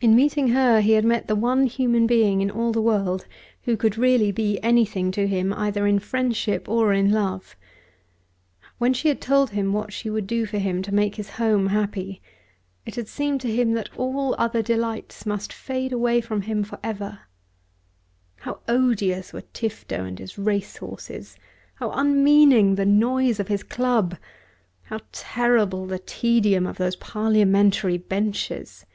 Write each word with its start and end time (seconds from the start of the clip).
In 0.00 0.14
meeting 0.14 0.50
her 0.50 0.80
he 0.80 0.92
had 0.92 1.04
met 1.04 1.26
the 1.26 1.34
one 1.34 1.66
human 1.66 2.06
being 2.06 2.40
in 2.40 2.52
all 2.52 2.70
the 2.70 2.80
world 2.80 3.26
who 3.62 3.76
could 3.76 3.98
really 3.98 4.30
be 4.30 4.62
anything 4.62 5.10
to 5.10 5.26
him 5.26 5.52
either 5.52 5.88
in 5.88 5.98
friendship 5.98 6.68
or 6.68 6.92
in 6.92 7.10
love. 7.10 7.56
When 8.78 8.94
she 8.94 9.08
had 9.08 9.20
told 9.20 9.50
him 9.50 9.72
what 9.72 9.92
she 9.92 10.08
would 10.08 10.28
do 10.28 10.46
for 10.46 10.58
him 10.58 10.82
to 10.82 10.94
make 10.94 11.16
his 11.16 11.30
home 11.30 11.66
happy, 11.66 12.22
it 12.86 12.94
had 12.94 13.08
seemed 13.08 13.40
to 13.40 13.52
him 13.52 13.72
that 13.72 13.88
all 13.96 14.36
other 14.38 14.62
delights 14.62 15.26
must 15.26 15.52
fade 15.52 15.92
away 15.92 16.20
from 16.20 16.42
him 16.42 16.62
for 16.62 16.78
ever. 16.84 17.22
How 18.36 18.60
odious 18.68 19.32
were 19.32 19.42
Tifto 19.52 20.04
and 20.04 20.16
his 20.20 20.38
racehorses, 20.38 21.36
how 21.74 21.90
unmeaning 21.90 22.76
the 22.76 22.86
noise 22.86 23.40
of 23.40 23.48
his 23.48 23.64
club, 23.64 24.16
how 24.82 25.00
terrible 25.10 25.86
the 25.88 25.98
tedium 25.98 26.68
of 26.68 26.76
those 26.78 26.94
parliamentary 26.94 27.98
benches! 27.98 28.86